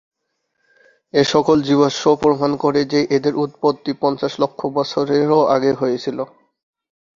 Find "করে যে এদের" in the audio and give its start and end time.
2.63-3.33